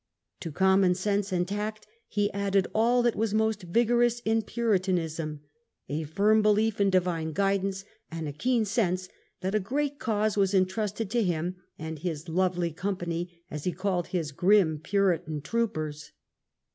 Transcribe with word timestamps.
To 0.39 0.51
common 0.51 0.95
sense 0.95 1.31
and 1.31 1.47
tact 1.47 1.85
he 2.07 2.33
added 2.33 2.67
all 2.73 3.03
that 3.03 3.15
was 3.15 3.35
most 3.35 3.61
vigorous 3.61 4.19
in 4.21 4.41
Puritanism, 4.41 5.41
a 5.89 6.05
firm 6.05 6.41
belief 6.41 6.81
in 6.81 6.89
Divine 6.89 7.33
guidance, 7.33 7.85
and 8.09 8.27
a 8.27 8.33
keen 8.33 8.65
sense 8.65 9.09
that 9.41 9.53
a 9.53 9.59
great 9.59 9.99
cause 9.99 10.35
was 10.37 10.55
intrusted 10.55 11.11
to 11.11 11.21
him 11.21 11.57
and 11.77 11.99
his 11.99 12.27
"lovely 12.27 12.71
company", 12.71 13.43
as 13.51 13.65
he 13.65 13.71
called 13.73 14.07
his 14.07 14.31
grim 14.31 14.79
Puritan 14.79 15.39
troopers. 15.39 16.11